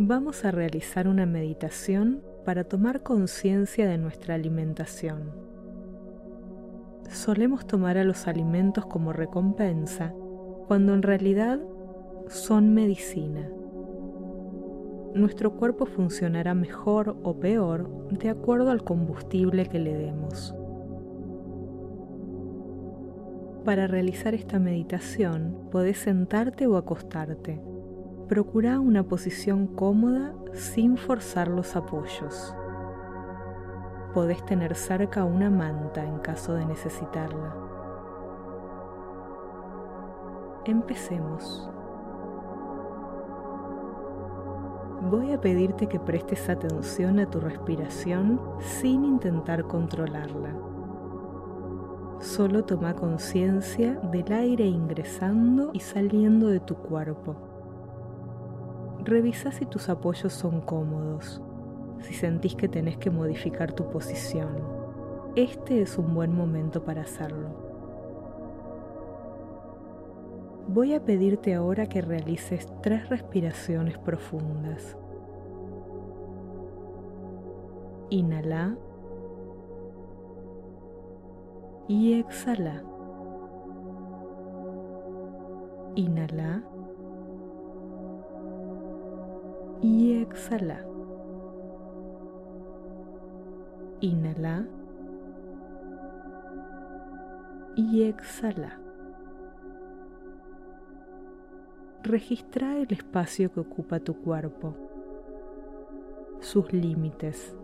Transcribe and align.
Vamos 0.00 0.44
a 0.44 0.52
realizar 0.52 1.08
una 1.08 1.26
meditación 1.26 2.22
para 2.44 2.62
tomar 2.62 3.02
conciencia 3.02 3.88
de 3.88 3.98
nuestra 3.98 4.36
alimentación. 4.36 5.32
Solemos 7.10 7.66
tomar 7.66 7.98
a 7.98 8.04
los 8.04 8.28
alimentos 8.28 8.86
como 8.86 9.12
recompensa 9.12 10.14
cuando 10.68 10.94
en 10.94 11.02
realidad 11.02 11.58
son 12.28 12.74
medicina. 12.74 13.50
Nuestro 15.16 15.56
cuerpo 15.56 15.84
funcionará 15.84 16.54
mejor 16.54 17.16
o 17.24 17.40
peor 17.40 17.90
de 18.12 18.28
acuerdo 18.28 18.70
al 18.70 18.84
combustible 18.84 19.66
que 19.66 19.80
le 19.80 19.96
demos. 19.96 20.54
Para 23.64 23.88
realizar 23.88 24.32
esta 24.32 24.60
meditación 24.60 25.58
podés 25.72 25.98
sentarte 25.98 26.68
o 26.68 26.76
acostarte 26.76 27.60
procura 28.28 28.78
una 28.78 29.04
posición 29.04 29.66
cómoda 29.66 30.34
sin 30.52 30.98
forzar 30.98 31.48
los 31.48 31.74
apoyos. 31.76 32.54
Podés 34.12 34.44
tener 34.44 34.74
cerca 34.74 35.24
una 35.24 35.48
manta 35.48 36.04
en 36.04 36.18
caso 36.18 36.52
de 36.52 36.66
necesitarla. 36.66 37.56
Empecemos. 40.66 41.70
Voy 45.10 45.32
a 45.32 45.40
pedirte 45.40 45.86
que 45.86 45.98
prestes 45.98 46.50
atención 46.50 47.20
a 47.20 47.30
tu 47.30 47.40
respiración 47.40 48.38
sin 48.58 49.04
intentar 49.06 49.64
controlarla. 49.64 50.54
Solo 52.20 52.64
toma 52.64 52.94
conciencia 52.94 53.94
del 54.12 54.30
aire 54.32 54.66
ingresando 54.66 55.70
y 55.72 55.80
saliendo 55.80 56.48
de 56.48 56.60
tu 56.60 56.74
cuerpo 56.74 57.47
revisa 59.08 59.50
si 59.50 59.66
tus 59.66 59.88
apoyos 59.88 60.32
son 60.32 60.60
cómodos, 60.60 61.42
si 62.00 62.14
sentís 62.14 62.54
que 62.54 62.68
tenés 62.68 62.96
que 62.96 63.10
modificar 63.10 63.72
tu 63.72 63.90
posición. 63.90 64.48
Este 65.34 65.82
es 65.82 65.98
un 65.98 66.14
buen 66.14 66.34
momento 66.34 66.84
para 66.84 67.02
hacerlo. 67.02 67.68
Voy 70.68 70.94
a 70.94 71.02
pedirte 71.02 71.54
ahora 71.54 71.86
que 71.86 72.02
realices 72.02 72.68
tres 72.82 73.08
respiraciones 73.08 73.98
profundas. 73.98 74.96
Inhala 78.10 78.76
y 81.88 82.20
exhala. 82.20 82.82
Inhala 85.94 86.62
y 89.80 90.20
exhala. 90.20 90.84
Inhala 94.00 94.66
y 97.76 98.02
exhala. 98.02 98.80
Registra 102.02 102.78
el 102.78 102.92
espacio 102.92 103.52
que 103.52 103.60
ocupa 103.60 104.00
tu 104.00 104.14
cuerpo, 104.16 104.74
sus 106.40 106.72
límites. 106.72 107.54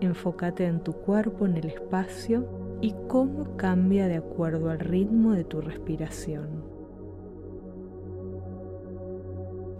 Enfócate 0.00 0.66
en 0.66 0.80
tu 0.80 0.92
cuerpo, 0.92 1.46
en 1.46 1.56
el 1.56 1.66
espacio 1.66 2.46
y 2.80 2.94
cómo 3.08 3.56
cambia 3.56 4.08
de 4.08 4.16
acuerdo 4.16 4.70
al 4.70 4.78
ritmo 4.78 5.32
de 5.32 5.44
tu 5.44 5.60
respiración. 5.60 6.65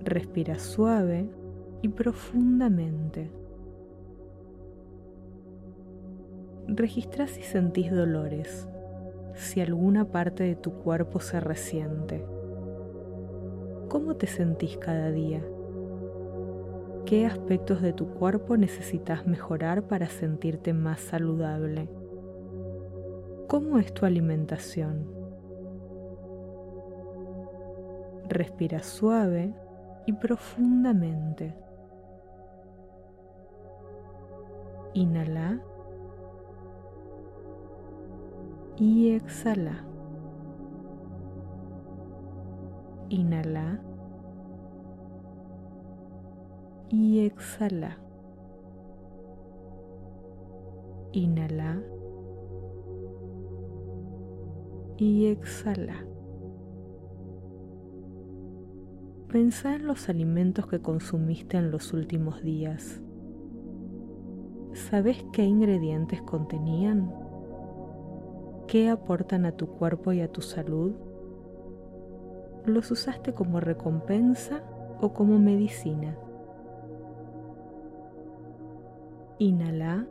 Respira 0.07 0.61
suave 0.61 1.29
y 1.83 1.89
profundamente. 1.89 3.29
Registra 6.69 7.27
si 7.27 7.43
sentís 7.43 7.91
dolores, 7.91 8.69
si 9.35 9.61
alguna 9.61 10.05
parte 10.05 10.45
de 10.45 10.55
tu 10.55 10.75
cuerpo 10.75 11.19
se 11.19 11.41
resiente. 11.41 12.25
¿Cómo 13.89 14.15
te 14.15 14.29
sentís 14.29 14.77
cada 14.77 15.11
día? 15.11 15.43
¿Qué 17.05 17.27
aspectos 17.27 17.83
de 17.83 17.93
tu 17.93 18.07
cuerpo 18.15 18.57
necesitas 18.57 19.27
mejorar 19.27 19.89
para 19.89 20.09
sentirte 20.09 20.73
más 20.73 21.01
saludable? 21.01 21.89
¿Cómo 23.49 23.81
es 23.81 23.93
tu 23.93 24.07
alimentación? 24.07 25.11
Respira 28.29 28.85
suave 28.85 29.53
y 30.07 30.13
profundamente. 30.13 31.55
Inhala 34.95 35.61
y 38.77 39.11
exhala. 39.11 39.85
Inhala 43.09 43.81
y 46.89 47.27
exhala. 47.27 47.99
Inhala 51.13 51.83
y 54.97 55.27
exhala. 55.27 56.16
Pensá 59.37 59.75
en 59.75 59.87
los 59.87 60.09
alimentos 60.09 60.67
que 60.67 60.81
consumiste 60.81 61.59
en 61.59 61.71
los 61.71 61.93
últimos 61.93 62.43
días. 62.43 63.03
¿Sabes 64.73 65.27
qué 65.31 65.45
ingredientes 65.45 66.23
contenían? 66.23 67.13
¿Qué 68.67 68.89
aportan 68.89 69.45
a 69.45 69.53
tu 69.53 69.67
cuerpo 69.67 70.15
y 70.15 70.23
a 70.23 70.33
tu 70.33 70.41
salud? 70.41 70.95
¿Los 72.65 72.91
usaste 72.91 73.35
como 73.35 73.61
recompensa 73.61 74.63
o 75.03 75.13
como 75.13 75.39
medicina? 75.39 76.17
Inhala 79.39 80.07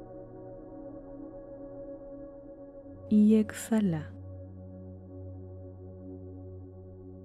y 3.09 3.37
exhala. 3.37 4.11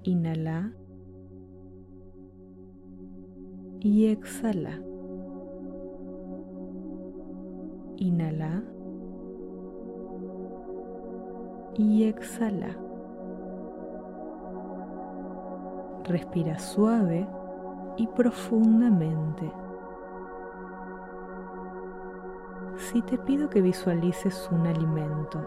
Inhala 0.02 0.72
y 3.80 4.08
exhala. 4.08 4.78
Inhala 7.96 8.62
y 11.74 12.04
exhala. 12.04 12.76
Respira 16.04 16.58
suave 16.58 17.26
y 17.96 18.06
profundamente. 18.08 19.50
Si 22.76 23.02
te 23.02 23.18
pido 23.18 23.48
que 23.48 23.62
visualices 23.62 24.48
un 24.50 24.66
alimento, 24.66 25.40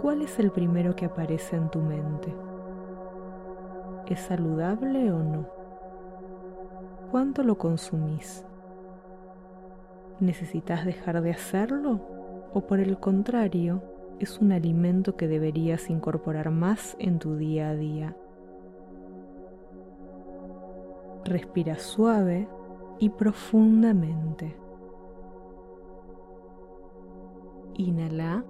¿cuál 0.00 0.22
es 0.22 0.38
el 0.38 0.50
primero 0.50 0.96
que 0.96 1.06
aparece 1.06 1.56
en 1.56 1.68
tu 1.68 1.80
mente? 1.80 2.34
¿Es 4.06 4.20
saludable 4.20 5.12
o 5.12 5.18
no? 5.18 5.55
¿Cuánto 7.16 7.42
lo 7.42 7.56
consumís? 7.56 8.44
¿Necesitas 10.20 10.84
dejar 10.84 11.22
de 11.22 11.30
hacerlo? 11.30 11.98
¿O 12.52 12.66
por 12.66 12.78
el 12.78 13.00
contrario, 13.00 13.82
es 14.18 14.38
un 14.38 14.52
alimento 14.52 15.16
que 15.16 15.26
deberías 15.26 15.88
incorporar 15.88 16.50
más 16.50 16.94
en 16.98 17.18
tu 17.18 17.36
día 17.36 17.70
a 17.70 17.74
día? 17.74 18.14
Respira 21.24 21.78
suave 21.78 22.50
y 22.98 23.08
profundamente. 23.08 24.54
Inhala 27.78 28.44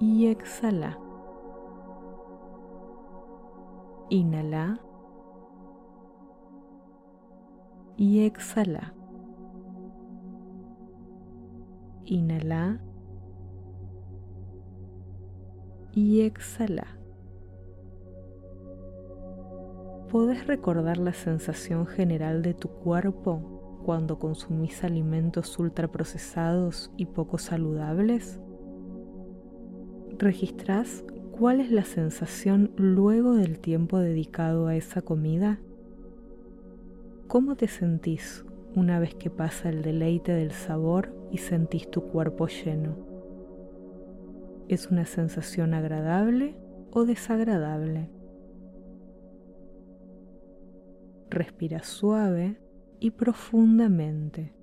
y 0.00 0.26
exhala. 0.26 0.98
Inhala 4.08 4.80
y 7.96 8.24
exhala. 8.24 8.94
Inhala 12.04 12.80
y 15.92 16.22
exhala. 16.22 16.86
¿Podés 20.10 20.46
recordar 20.46 20.98
la 20.98 21.12
sensación 21.12 21.86
general 21.86 22.42
de 22.42 22.54
tu 22.54 22.68
cuerpo 22.68 23.80
cuando 23.84 24.18
consumís 24.18 24.84
alimentos 24.84 25.58
ultraprocesados 25.58 26.92
y 26.96 27.06
poco 27.06 27.38
saludables? 27.38 28.38
¿Registrás 30.18 31.04
cuál 31.32 31.60
es 31.60 31.72
la 31.72 31.84
sensación 31.84 32.72
luego 32.76 33.34
del 33.34 33.58
tiempo 33.58 33.98
dedicado 33.98 34.68
a 34.68 34.76
esa 34.76 35.02
comida? 35.02 35.58
¿Cómo 37.34 37.56
te 37.56 37.66
sentís 37.66 38.44
una 38.76 39.00
vez 39.00 39.16
que 39.16 39.28
pasa 39.28 39.68
el 39.68 39.82
deleite 39.82 40.30
del 40.30 40.52
sabor 40.52 41.12
y 41.32 41.38
sentís 41.38 41.90
tu 41.90 42.02
cuerpo 42.04 42.46
lleno? 42.46 42.96
¿Es 44.68 44.86
una 44.86 45.04
sensación 45.04 45.74
agradable 45.74 46.56
o 46.92 47.04
desagradable? 47.04 48.08
Respira 51.28 51.82
suave 51.82 52.56
y 53.00 53.10
profundamente. 53.10 54.54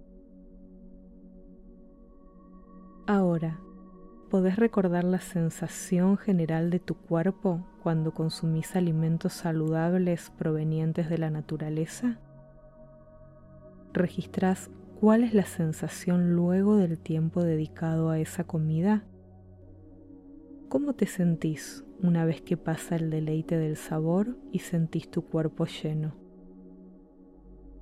Ahora, 3.06 3.60
¿podés 4.30 4.56
recordar 4.56 5.04
la 5.04 5.20
sensación 5.20 6.18
general 6.18 6.70
de 6.70 6.80
tu 6.80 6.96
cuerpo 6.96 7.68
cuando 7.84 8.14
consumís 8.14 8.78
alimentos 8.78 9.34
saludables 9.34 10.32
provenientes 10.38 11.10
de 11.10 11.18
la 11.18 11.30
naturaleza? 11.30 12.22
¿Registrás 13.94 14.72
cuál 15.02 15.24
es 15.24 15.34
la 15.34 15.44
sensación 15.44 16.34
luego 16.34 16.78
del 16.78 16.98
tiempo 16.98 17.44
dedicado 17.44 18.10
a 18.10 18.20
esa 18.20 18.46
comida? 18.46 19.04
¿Cómo 20.70 20.94
te 20.94 21.08
sentís 21.08 21.84
una 22.02 22.24
vez 22.24 22.42
que 22.42 22.56
pasa 22.56 22.96
el 22.96 23.10
deleite 23.10 23.58
del 23.58 23.76
sabor 23.76 24.38
y 24.54 24.60
sentís 24.60 25.12
tu 25.12 25.26
cuerpo 25.26 25.66
lleno? 25.66 26.16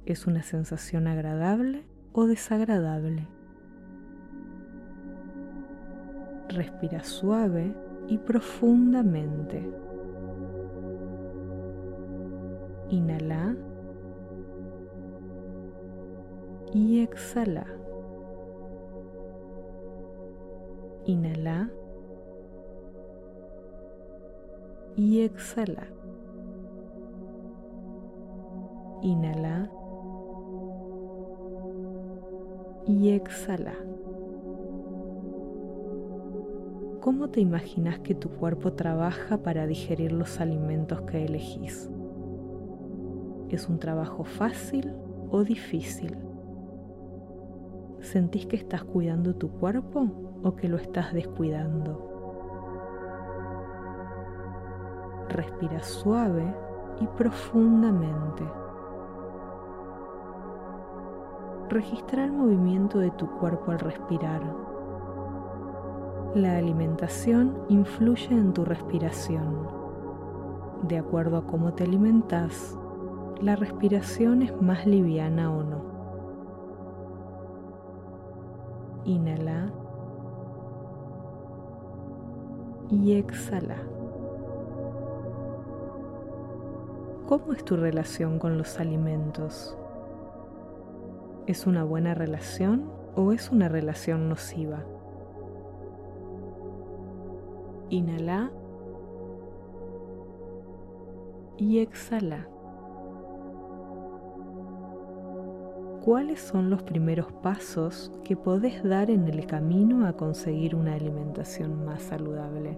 ¿Es 0.08 0.26
una 0.26 0.42
sensación 0.42 1.08
agradable 1.08 1.86
o 2.12 2.26
desagradable? 2.26 3.28
Respira 6.48 7.04
suave 7.04 7.76
y 8.08 8.18
profundamente. 8.18 9.70
Inhala 12.90 13.56
y 16.74 17.02
exhala. 17.02 17.66
Inhala 21.06 21.72
y 24.96 25.22
exhala. 25.22 25.88
Inhala 29.02 29.72
y 32.86 33.10
exhala. 33.10 33.74
¿Cómo 37.02 37.30
te 37.30 37.40
imaginas 37.40 38.00
que 38.00 38.14
tu 38.14 38.30
cuerpo 38.30 38.74
trabaja 38.74 39.38
para 39.38 39.66
digerir 39.66 40.12
los 40.12 40.40
alimentos 40.40 41.02
que 41.04 41.26
elegís? 41.26 41.90
¿Es 43.50 43.70
un 43.70 43.80
trabajo 43.80 44.26
fácil 44.26 44.94
o 45.32 45.44
difícil? 45.44 46.29
¿Sentís 48.02 48.46
que 48.46 48.56
estás 48.56 48.84
cuidando 48.84 49.36
tu 49.36 49.50
cuerpo 49.50 50.08
o 50.42 50.56
que 50.56 50.70
lo 50.70 50.78
estás 50.78 51.14
descuidando? 51.14 52.08
Respira 55.30 55.84
suave 55.84 56.56
y 57.02 57.08
profundamente. 57.08 58.44
Registra 61.70 62.24
el 62.24 62.32
movimiento 62.32 63.00
de 63.00 63.12
tu 63.12 63.30
cuerpo 63.38 63.72
al 63.72 63.80
respirar. 63.80 64.42
La 66.36 66.58
alimentación 66.58 67.66
influye 67.68 68.32
en 68.32 68.54
tu 68.54 68.64
respiración. 68.64 69.68
De 70.84 70.98
acuerdo 70.98 71.38
a 71.38 71.46
cómo 71.46 71.74
te 71.74 71.84
alimentas, 71.84 72.80
la 73.42 73.56
respiración 73.56 74.42
es 74.42 74.62
más 74.62 74.86
liviana 74.88 75.52
o 75.52 75.64
no. 75.64 75.89
Inhala 79.06 79.72
y 82.90 83.14
exhala. 83.14 83.78
¿Cómo 87.28 87.54
es 87.54 87.64
tu 87.64 87.78
relación 87.78 88.40
con 88.40 88.58
los 88.58 88.80
alimentos? 88.80 89.78
¿Es 91.46 91.68
una 91.68 91.84
buena 91.84 92.14
relación 92.14 92.92
o 93.16 93.32
es 93.32 93.52
una 93.52 93.70
relación 93.70 94.30
nociva? 94.30 94.84
Inhala 97.90 98.52
y 101.58 101.80
exhala. 101.80 102.48
¿Cuáles 106.04 106.40
son 106.40 106.70
los 106.70 106.82
primeros 106.84 107.32
pasos 107.44 108.12
que 108.24 108.38
podés 108.38 108.84
dar 108.84 109.12
en 109.12 109.28
el 109.28 109.46
camino 109.46 110.08
a 110.08 110.14
conseguir 110.14 110.76
una 110.76 110.94
alimentación 110.94 111.84
más 111.84 112.04
saludable? 112.04 112.78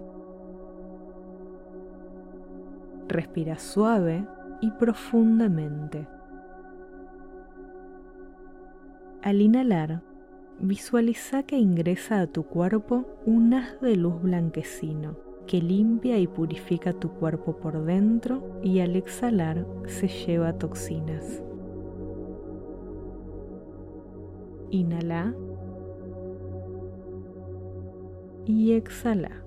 Respira 3.08 3.58
suave 3.58 4.26
y 4.60 4.70
profundamente. 4.72 6.08
Al 9.22 9.40
inhalar, 9.40 10.02
visualiza 10.58 11.44
que 11.44 11.58
ingresa 11.58 12.20
a 12.20 12.26
tu 12.26 12.42
cuerpo 12.44 13.06
un 13.24 13.54
haz 13.54 13.80
de 13.80 13.96
luz 13.96 14.20
blanquecino 14.20 15.16
que 15.46 15.60
limpia 15.60 16.18
y 16.18 16.26
purifica 16.26 16.92
tu 16.92 17.10
cuerpo 17.10 17.56
por 17.56 17.84
dentro 17.84 18.60
y 18.62 18.80
al 18.80 18.96
exhalar 18.96 19.66
se 19.86 20.08
lleva 20.08 20.58
toxinas. 20.58 21.42
Inhala 24.72 25.34
y 28.46 28.72
exhala. 28.72 29.44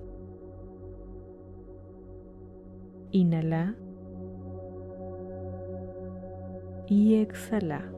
Inhala 3.10 3.76
y 6.88 7.16
exhala. 7.16 7.92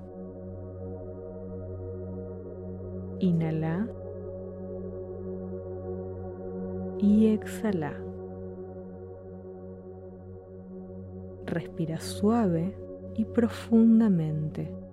Inhala 3.19 3.89
y 6.99 7.27
exhala. 7.27 7.91
Respira 11.45 11.99
suave 11.99 12.73
y 13.15 13.25
profundamente. 13.25 14.86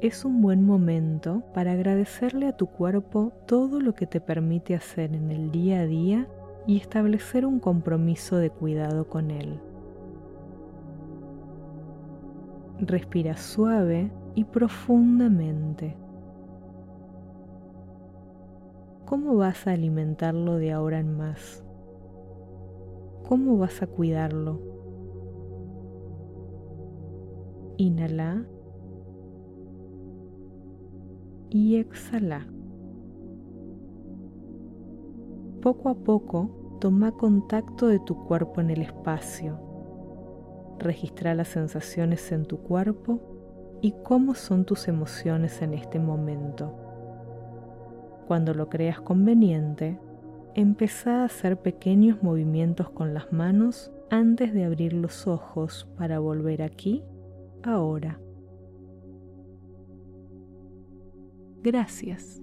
Es 0.00 0.24
un 0.24 0.40
buen 0.40 0.64
momento 0.64 1.42
para 1.52 1.72
agradecerle 1.72 2.46
a 2.46 2.56
tu 2.56 2.68
cuerpo 2.68 3.32
todo 3.46 3.80
lo 3.80 3.94
que 3.94 4.06
te 4.06 4.18
permite 4.18 4.74
hacer 4.74 5.14
en 5.14 5.30
el 5.30 5.50
día 5.50 5.80
a 5.80 5.86
día 5.86 6.26
y 6.66 6.78
establecer 6.78 7.44
un 7.44 7.60
compromiso 7.60 8.38
de 8.38 8.48
cuidado 8.48 9.08
con 9.08 9.30
él. 9.30 9.60
Respira 12.78 13.36
suave 13.36 14.10
y 14.34 14.44
profundamente. 14.44 15.98
¿Cómo 19.04 19.36
vas 19.36 19.66
a 19.66 19.72
alimentarlo 19.72 20.54
de 20.54 20.72
ahora 20.72 20.98
en 20.98 21.14
más? 21.14 21.62
¿Cómo 23.28 23.58
vas 23.58 23.82
a 23.82 23.86
cuidarlo? 23.86 24.62
Inhala 27.76 28.46
y 31.50 31.76
exhala. 31.76 32.46
Poco 35.60 35.90
a 35.90 35.94
poco, 35.94 36.78
toma 36.80 37.12
contacto 37.12 37.88
de 37.88 37.98
tu 37.98 38.24
cuerpo 38.24 38.60
en 38.60 38.70
el 38.70 38.80
espacio. 38.80 39.58
Registra 40.78 41.34
las 41.34 41.48
sensaciones 41.48 42.32
en 42.32 42.46
tu 42.46 42.58
cuerpo 42.58 43.20
y 43.82 43.92
cómo 44.02 44.34
son 44.34 44.64
tus 44.64 44.88
emociones 44.88 45.60
en 45.60 45.74
este 45.74 45.98
momento. 45.98 46.74
Cuando 48.26 48.54
lo 48.54 48.70
creas 48.70 49.00
conveniente, 49.00 49.98
empezá 50.54 51.22
a 51.22 51.24
hacer 51.24 51.58
pequeños 51.58 52.22
movimientos 52.22 52.88
con 52.90 53.12
las 53.12 53.32
manos 53.32 53.92
antes 54.08 54.54
de 54.54 54.64
abrir 54.64 54.92
los 54.92 55.26
ojos 55.26 55.88
para 55.98 56.18
volver 56.20 56.62
aquí, 56.62 57.04
ahora. 57.62 58.18
Gracias. 61.62 62.40